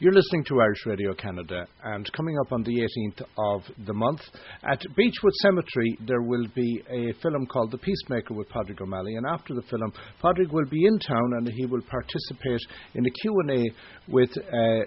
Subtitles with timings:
[0.00, 4.20] You're listening to Irish Radio Canada, and coming up on the 18th of the month
[4.62, 9.16] at Beechwood Cemetery, there will be a film called The Peacemaker with Padraig O'Malley.
[9.16, 9.92] And after the film,
[10.22, 12.60] Padraig will be in town and he will participate
[12.94, 13.72] in a Q&A
[14.06, 14.30] with.
[14.38, 14.84] Uh,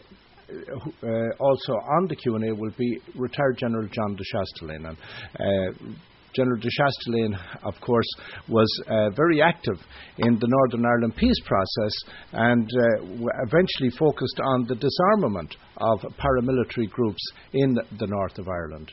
[1.04, 1.08] uh,
[1.40, 4.86] also on the Q&A will be retired General John de Chastelain.
[4.86, 4.98] And,
[5.40, 5.94] uh,
[6.34, 8.08] General de Chastelain, of course,
[8.48, 9.80] was uh, very active
[10.18, 11.94] in the Northern Ireland peace process
[12.34, 13.04] and uh,
[13.48, 17.22] eventually focused on the disarmament of paramilitary groups
[17.54, 18.92] in the north of Ireland.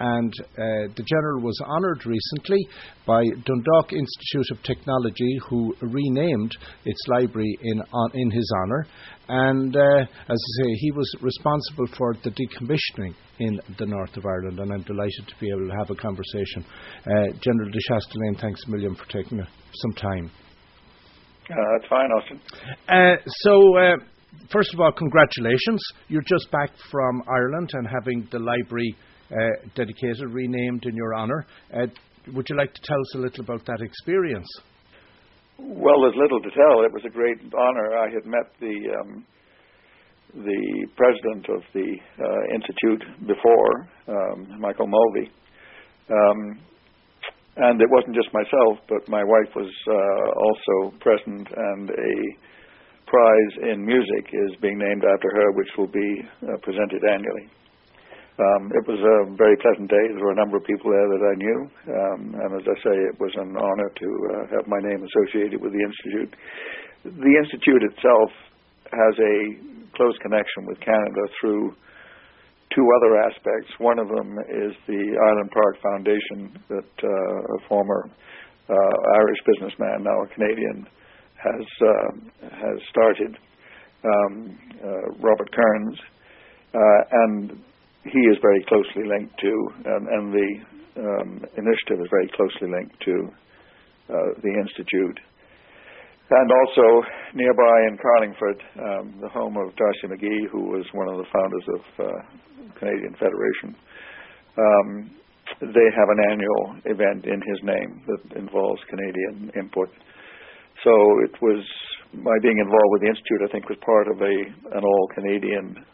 [0.00, 2.66] And uh, the General was honoured recently
[3.06, 8.86] by Dundalk Institute of Technology, who renamed its library in, on, in his honour.
[9.28, 14.24] And uh, as I say, he was responsible for the decommissioning in the north of
[14.24, 16.64] Ireland, and I'm delighted to be able to have a conversation.
[17.06, 20.30] Uh, General de Chastelain, thanks a million for taking some time.
[21.50, 22.40] Uh, that's fine, Austin.
[22.88, 23.96] Uh, so, uh,
[24.50, 25.82] first of all, congratulations.
[26.08, 28.96] You're just back from Ireland and having the library
[29.74, 31.46] dedicated, renamed in your honour.
[31.72, 31.86] Uh,
[32.34, 34.48] would you like to tell us a little about that experience?
[35.58, 36.84] Well, there's little to tell.
[36.84, 37.98] It was a great honour.
[37.98, 39.26] I had met the um,
[40.34, 45.28] the president of the uh, institute before, um, Michael Mulvey,
[46.08, 46.60] um,
[47.56, 52.14] and it wasn't just myself, but my wife was uh, also present, and a
[53.06, 57.50] prize in music is being named after her, which will be uh, presented annually.
[58.38, 60.04] Um, it was a very pleasant day.
[60.14, 61.58] There were a number of people there that I knew,
[61.92, 65.60] um, and as I say, it was an honor to uh, have my name associated
[65.60, 66.32] with the institute.
[67.04, 68.30] The institute itself
[68.88, 69.36] has a
[69.96, 71.74] close connection with Canada through
[72.74, 73.68] two other aspects.
[73.78, 78.08] One of them is the Ireland Park Foundation that uh, a former
[78.70, 80.86] uh, Irish businessman, now a Canadian,
[81.34, 82.10] has uh,
[82.46, 83.36] has started,
[84.04, 85.98] um, uh, Robert Kearns,
[86.74, 87.62] uh, and
[88.04, 89.52] he is very closely linked to,
[89.86, 90.50] um, and the
[90.96, 93.14] um, initiative is very closely linked to
[94.08, 95.18] uh, the institute.
[96.30, 96.86] And also
[97.34, 101.66] nearby in Carlingford, um, the home of D'Arcy McGee, who was one of the founders
[101.74, 102.20] of uh,
[102.78, 103.74] Canadian Federation,
[104.56, 105.10] um,
[105.60, 109.90] they have an annual event in his name that involves Canadian input.
[110.84, 110.92] So
[111.26, 111.64] it was
[112.14, 113.42] my being involved with the institute.
[113.44, 114.34] I think was part of a
[114.78, 115.84] an all Canadian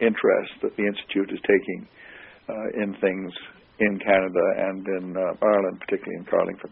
[0.00, 1.88] interest that the Institute is taking
[2.48, 3.32] uh, in things
[3.78, 6.70] in Canada and in uh, Ireland, particularly in Carlingford.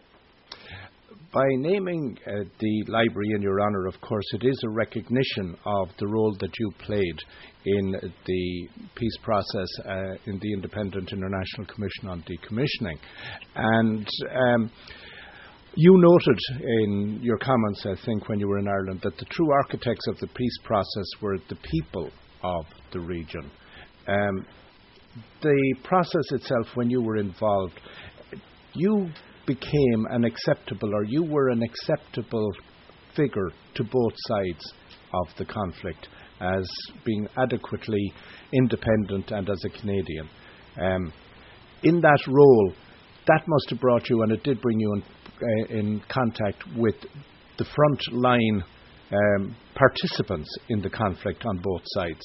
[1.33, 5.89] By naming uh, the library in your honour, of course, it is a recognition of
[5.99, 7.19] the role that you played
[7.67, 7.93] in
[8.25, 12.99] the peace process uh, in the Independent International Commission on Decommissioning.
[13.55, 14.71] And um,
[15.75, 19.53] you noted in your comments, I think, when you were in Ireland, that the true
[19.53, 22.11] architects of the peace process were the people
[22.43, 23.51] of the region.
[24.07, 24.47] Um,
[25.43, 27.81] the process itself, when you were involved,
[28.75, 29.09] you
[29.47, 32.51] became an acceptable, or you were an acceptable
[33.17, 34.73] figure to both sides
[35.13, 36.09] of the conflict
[36.41, 36.69] as
[37.05, 38.13] being adequately
[38.53, 40.29] independent and as a Canadian.
[40.81, 41.13] Um,
[41.83, 42.73] in that role,
[43.27, 46.95] that must have brought you, and it did bring you in, uh, in contact with
[47.59, 48.63] the front line
[49.13, 52.21] um, participants in the conflict on both sides.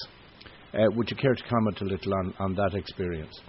[0.73, 3.39] Uh, would you care to comment a little on, on that experience?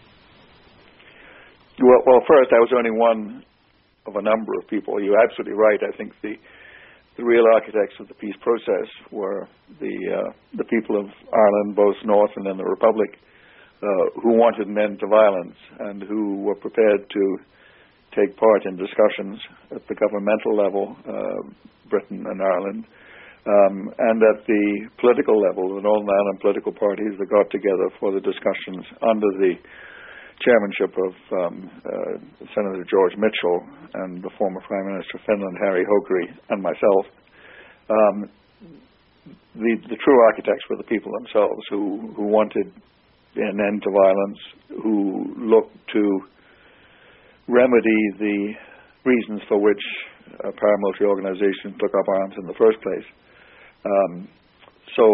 [1.80, 3.42] Well, well, first, I was only one
[4.06, 5.02] of a number of people.
[5.02, 5.80] You're absolutely right.
[5.82, 6.34] I think the
[7.16, 9.46] the real architects of the peace process were
[9.80, 13.10] the uh, the people of Ireland, both North and then the Republic,
[13.82, 17.38] uh, who wanted an end to violence and who were prepared to
[18.14, 19.38] take part in discussions
[19.74, 21.50] at the governmental level, uh,
[21.90, 22.84] Britain and Ireland,
[23.44, 24.64] um, and at the
[25.00, 29.52] political level, the Northern Ireland political parties that got together for the discussions under the
[30.40, 31.54] chairmanship of um,
[31.84, 32.14] uh,
[32.56, 33.60] Senator George Mitchell
[34.04, 37.04] and the former Prime Minister of Finland, Harri Holkeri, and myself.
[37.92, 38.16] Um,
[39.54, 42.72] the, the true architects were the people themselves who, who wanted
[43.36, 44.40] an end to violence,
[44.82, 46.02] who looked to
[47.48, 48.54] remedy the
[49.04, 49.84] reasons for which
[50.40, 53.04] uh, paramilitary organizations took up arms in the first place.
[53.84, 54.28] Um,
[54.96, 55.04] so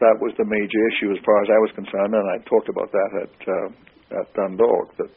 [0.00, 2.90] that was the major issue as far as I was concerned, and I talked about
[2.90, 3.68] that at uh,
[4.20, 5.12] at Dundalk that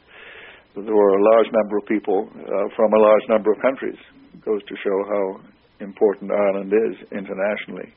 [0.76, 3.98] there were a large number of people uh, from a large number of countries.
[4.34, 5.24] It goes to show how
[5.80, 7.94] important Ireland is internationally.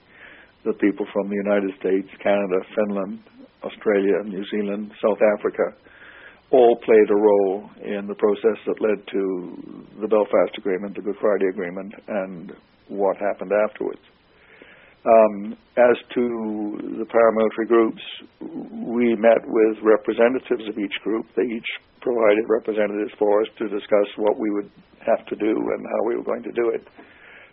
[0.65, 3.19] The people from the United States, Canada, Finland,
[3.63, 5.74] Australia, New Zealand, South Africa,
[6.51, 9.21] all played a role in the process that led to
[10.01, 12.51] the Belfast Agreement, the Good Friday Agreement, and
[12.89, 14.01] what happened afterwards.
[15.06, 16.24] Um, as to
[17.00, 18.01] the paramilitary groups,
[18.92, 21.25] we met with representatives of each group.
[21.36, 21.69] They each
[22.01, 24.69] provided representatives for us to discuss what we would
[25.06, 26.84] have to do and how we were going to do it.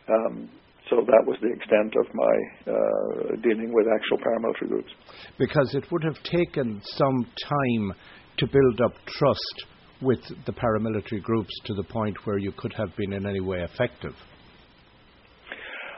[0.09, 0.51] Um,
[0.91, 4.91] so that was the extent of my uh, dealing with actual paramilitary groups.
[5.39, 7.95] Because it would have taken some time
[8.39, 9.65] to build up trust
[10.03, 13.63] with the paramilitary groups to the point where you could have been in any way
[13.63, 14.15] effective.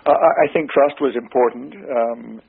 [0.07, 1.75] Uh, I think trust was important.
[1.75, 2.41] Um,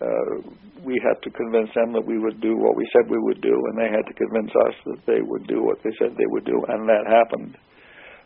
[0.00, 0.50] uh,
[0.84, 3.50] we had to convince them that we would do what we said we would do,
[3.50, 6.44] and they had to convince us that they would do what they said they would
[6.44, 7.56] do, and that happened.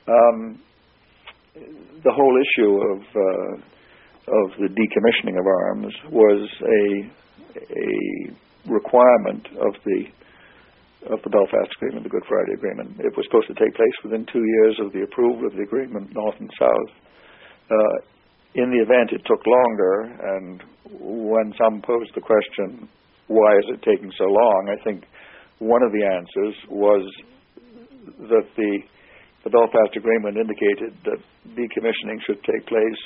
[0.09, 0.61] Um,
[2.05, 3.53] the whole issue of uh,
[4.29, 7.11] of the decommissioning of arms was a
[7.57, 10.05] a requirement of the
[11.15, 13.01] of the Belfast Agreement, the Good Friday Agreement.
[13.01, 16.13] It was supposed to take place within two years of the approval of the agreement,
[16.13, 16.93] North and South.
[17.71, 17.97] Uh,
[18.55, 19.95] in the event, it took longer,
[20.37, 20.63] and
[21.01, 22.89] when some posed the question,
[23.29, 25.05] why is it taking so long, I think
[25.59, 27.05] one of the answers was
[28.31, 28.73] that the,
[29.45, 31.21] the Belfast Agreement indicated that
[31.53, 33.01] decommissioning should take place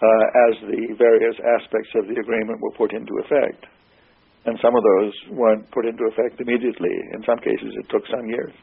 [0.00, 3.66] uh, as the various aspects of the agreement were put into effect.
[4.46, 6.94] And some of those weren't put into effect immediately.
[7.12, 8.54] In some cases, it took some years.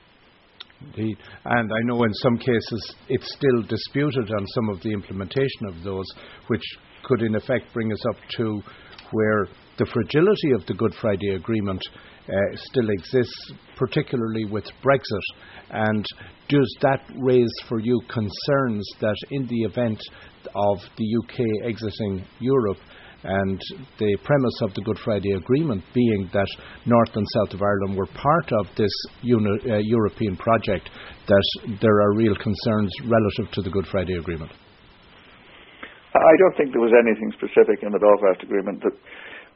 [0.86, 1.18] Indeed.
[1.46, 5.84] And I know in some cases it's still disputed on some of the implementation of
[5.84, 6.06] those,
[6.48, 6.64] which
[7.04, 8.62] could in effect bring us up to
[9.12, 9.48] where
[9.78, 11.82] the fragility of the Good Friday Agreement
[12.28, 15.40] uh, still exists, particularly with Brexit.
[15.70, 16.06] And
[16.50, 20.02] does that raise for you concerns that in the event
[20.56, 22.78] of the UK exiting Europe,
[23.26, 23.60] and
[23.98, 26.48] the premise of the Good Friday Agreement being that
[26.86, 28.92] North and South of Ireland were part of this
[29.22, 30.90] uni- uh, European project,
[31.28, 34.52] that there are real concerns relative to the Good Friday Agreement.
[36.14, 38.96] I don't think there was anything specific in the Belfast Agreement that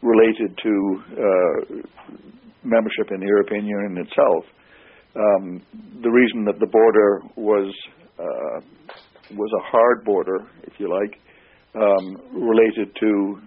[0.01, 0.73] related to
[1.15, 1.57] uh,
[2.63, 4.43] membership in the European Union itself.
[5.15, 5.61] Um,
[6.01, 7.73] the reason that the border was
[8.19, 8.59] uh,
[9.31, 11.19] was a hard border, if you like,
[11.75, 13.39] um, related to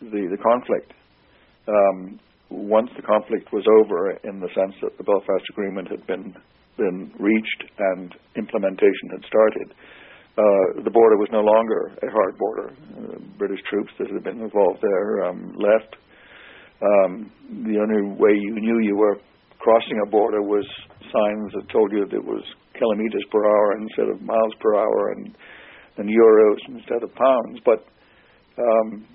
[0.00, 0.92] the, the conflict.
[1.68, 2.20] Um,
[2.50, 6.34] once the conflict was over, in the sense that the Belfast Agreement had been
[6.76, 9.72] been reached and implementation had started,
[10.36, 12.68] uh, the border was no longer a hard border.
[12.92, 15.96] Uh, British troops that had been involved there um, left.
[16.84, 17.32] Um,
[17.64, 19.16] the only way you knew you were
[19.58, 20.68] crossing a border was
[21.00, 22.44] signs that told you that it was
[22.76, 25.34] kilometers per hour instead of miles per hour and,
[25.96, 27.58] and euros instead of pounds.
[27.64, 27.88] But
[28.60, 29.08] um,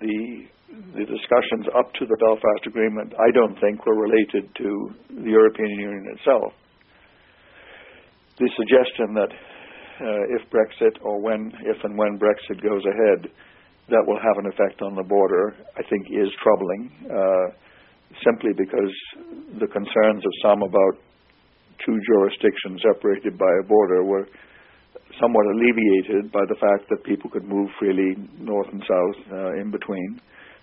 [0.00, 0.46] the
[0.94, 5.70] the discussions up to the Belfast Agreement, I don't think, were related to the European
[5.70, 6.54] Union itself.
[8.38, 9.32] The suggestion that
[10.00, 13.30] uh, if Brexit or when, if and when Brexit goes ahead,
[13.90, 17.46] that will have an effect on the border, I think is troubling, uh,
[18.24, 18.94] simply because
[19.58, 20.94] the concerns of some about
[21.84, 24.26] two jurisdictions separated by a border were
[25.18, 29.70] somewhat alleviated by the fact that people could move freely north and south uh, in
[29.70, 30.20] between,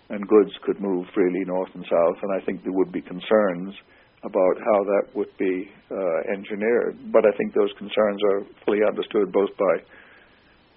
[0.10, 2.18] and goods could move freely north and south.
[2.22, 3.76] And I think there would be concerns
[4.24, 6.98] about how that would be uh, engineered.
[7.12, 9.76] But I think those concerns are fully understood both by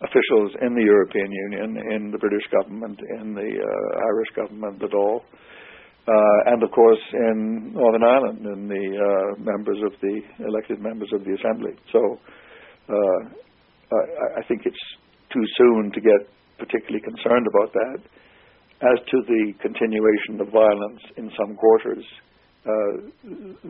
[0.03, 4.95] officials in the European Union, in the British government, in the uh, Irish government at
[4.95, 5.25] all.
[6.09, 11.09] Uh, and of course in Northern Ireland, in the uh, members of the elected members
[11.13, 11.77] of the Assembly.
[11.93, 12.19] So
[12.89, 13.21] uh,
[14.39, 14.87] I think it's
[15.33, 16.29] too soon to get
[16.59, 17.99] particularly concerned about that.
[18.81, 22.05] As to the continuation of violence in some quarters,
[22.61, 22.93] uh,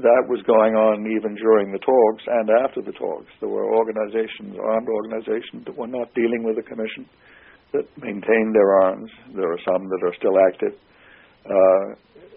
[0.02, 3.30] that was going on even during the talks and after the talks.
[3.38, 7.06] There were organizations, armed organizations, that were not dealing with the commission,
[7.72, 9.10] that maintained their arms.
[9.34, 10.74] There are some that are still active.
[11.46, 11.86] Uh,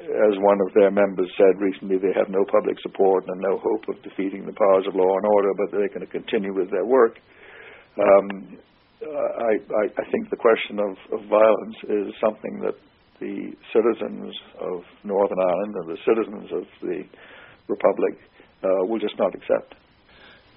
[0.03, 3.89] as one of their members said recently, they have no public support and no hope
[3.89, 6.85] of defeating the powers of law and order, but they're going to continue with their
[6.85, 7.17] work.
[7.99, 8.57] Um,
[9.03, 12.73] I, I, I, think the question of, of, violence is something that
[13.19, 17.03] the citizens of Northern Ireland and the citizens of the
[17.67, 18.17] Republic
[18.63, 19.75] uh, will just not accept.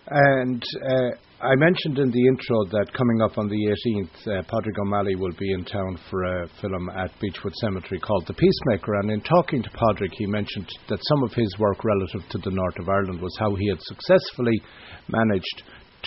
[0.08, 4.78] And uh, I mentioned in the intro that coming up on the 18th, uh, Padraig
[4.78, 8.94] O'Malley will be in town for a film at Beechwood Cemetery called The Peacemaker.
[9.00, 12.54] And in talking to Padraig, he mentioned that some of his work relative to the
[12.54, 14.62] north of Ireland was how he had successfully
[15.08, 15.62] managed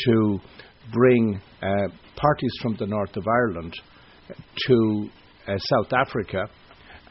[0.06, 0.40] to
[0.92, 3.74] bring uh, parties from the north of Ireland
[4.68, 5.10] to
[5.48, 6.44] uh, South Africa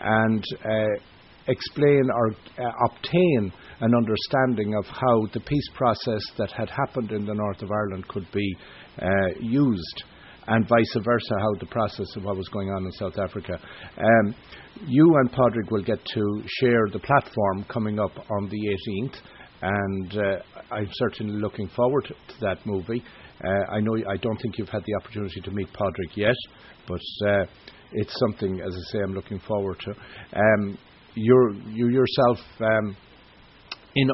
[0.00, 1.00] and uh,
[1.48, 2.34] explain or
[2.86, 7.70] obtain an understanding of how the peace process that had happened in the north of
[7.70, 8.56] Ireland could be
[9.40, 10.04] used.
[10.48, 13.58] and vice versa, how the process of what was going on in South Africa.
[13.98, 14.34] Um,
[14.86, 19.16] you and Padraig will get to share the platform coming up on the 18th,
[19.62, 23.02] and uh, I'm certainly looking forward to that movie.
[23.44, 26.36] Uh, I know I don't think you've had the opportunity to meet Padraig yet,
[26.86, 27.44] but uh,
[27.92, 29.90] it's something, as I say, I'm looking forward to.
[30.38, 30.78] Um,
[31.14, 32.96] you yourself, um,
[33.94, 34.10] in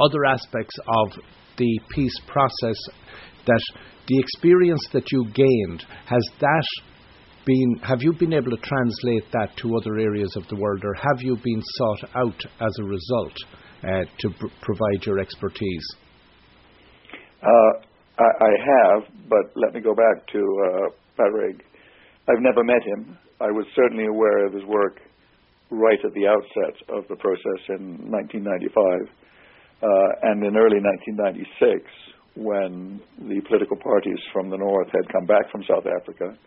[0.00, 1.12] other aspects of
[1.56, 2.76] the peace process,
[3.46, 3.62] that
[4.06, 6.64] the experience that you gained has that
[7.44, 10.94] been have you been able to translate that to other areas of the world, or
[10.94, 13.32] have you been sought out as a result
[13.84, 15.86] uh, to pr- provide your expertise?
[17.42, 17.87] Uh,
[18.18, 20.88] I, have, but let me go back to uh.
[22.28, 23.18] I've never met him.
[23.40, 25.00] I was certainly aware of his work
[25.70, 29.10] right at the outset of the process in 1995.
[29.82, 29.86] Uh,
[30.30, 31.82] and in early 1996,
[32.34, 36.38] when the political parties from the north had come back from South Africa,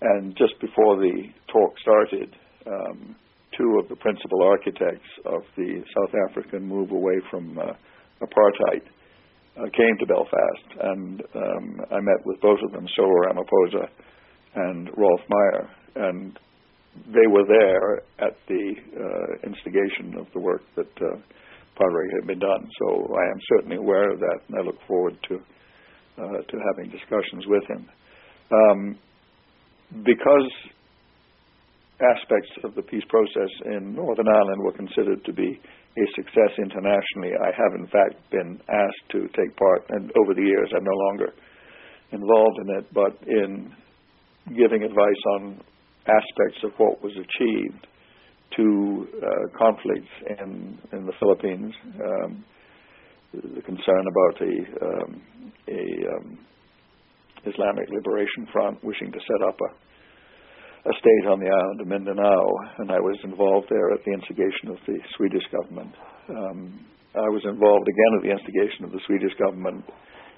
[0.00, 2.36] and just before the talk started,
[2.66, 3.16] um,
[3.56, 7.72] two of the principal architects of the South African move away from uh,
[8.20, 8.84] apartheid
[9.58, 13.88] uh, came to Belfast, and um, I met with both of them, Cyril Ramaphosa
[14.54, 16.38] and Roelf Meyer, and
[17.06, 21.16] they were there at the uh, instigation of the work that uh,
[21.78, 22.68] had been done.
[22.80, 26.90] So I am certainly aware of that, and I look forward to uh, to having
[26.90, 27.88] discussions with him.
[28.50, 28.98] Um,
[30.04, 30.50] because
[32.00, 35.58] aspects of the peace process in Northern Ireland were considered to be
[35.96, 40.44] a success internationally, I have in fact been asked to take part, and over the
[40.44, 41.32] years I'm no longer
[42.12, 43.72] involved in it, but in
[44.54, 45.60] giving advice on
[46.06, 47.86] aspects of what was achieved
[48.56, 51.74] to uh, conflicts in in the Philippines,
[52.04, 52.44] um,
[53.32, 55.22] the concern about a um,
[55.68, 55.84] a
[56.14, 56.38] um,
[57.46, 59.86] Islamic Liberation Front wishing to set up a
[60.86, 62.46] a state on the island of Mindanao,
[62.78, 65.90] and I was involved there at the instigation of the Swedish government.
[66.30, 69.82] Um, I was involved again at the instigation of the Swedish government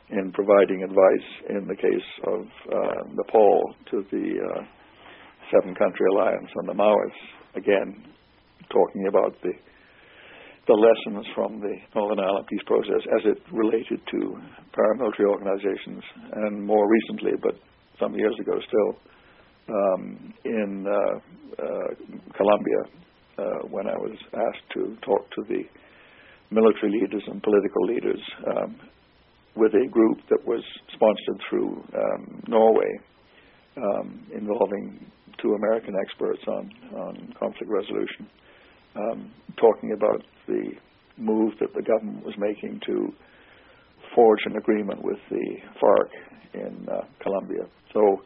[0.09, 2.40] in providing advice in the case of
[2.73, 3.61] uh, Nepal
[3.93, 4.62] to the uh,
[5.52, 7.25] Seven Country Alliance on the Maoists.
[7.57, 8.09] Again,
[8.73, 9.52] talking about the
[10.69, 14.21] the lessons from the Northern Ireland peace process as it related to
[14.76, 16.05] paramilitary organizations,
[16.45, 17.57] and more recently, but
[17.99, 19.00] some years ago still,
[19.69, 21.89] um, in uh, uh,
[22.37, 22.83] Colombia,
[23.39, 25.63] uh, when I was asked to talk to the
[26.51, 28.21] military leaders and political leaders
[28.57, 28.77] um,
[29.55, 30.63] with a group that was
[30.95, 32.99] sponsored through um, Norway,
[33.77, 35.11] um, involving
[35.43, 38.27] two American experts on, on conflict resolution,
[38.97, 40.73] um, talking about the
[41.17, 43.13] move that the government was making to
[44.15, 46.11] forge an agreement with the FARC
[46.55, 47.65] in uh, Colombia.
[47.93, 48.23] So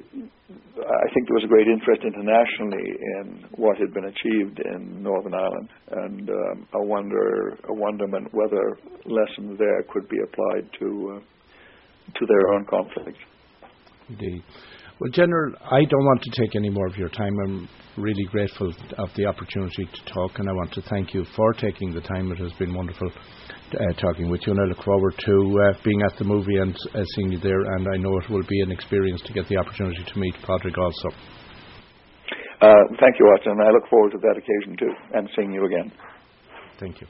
[0.00, 2.88] I think there was a great interest internationally
[3.18, 8.78] in what had been achieved in Northern Ireland, and um, a wonder, a wonderment whether
[9.04, 13.18] lessons there could be applied to uh, to their own conflict.
[14.08, 14.42] Indeed.
[15.00, 17.32] Well, General, I don't want to take any more of your time.
[17.46, 21.54] I'm really grateful of the opportunity to talk, and I want to thank you for
[21.54, 22.30] taking the time.
[22.30, 26.02] It has been wonderful uh, talking with you, and I look forward to uh, being
[26.02, 27.62] at the movie and uh, seeing you there.
[27.76, 30.76] And I know it will be an experience to get the opportunity to meet Padraig
[30.76, 31.08] also.
[32.60, 33.38] Uh, thank you.
[33.46, 35.90] And I look forward to that occasion too, and seeing you again.
[36.78, 37.06] Thank you.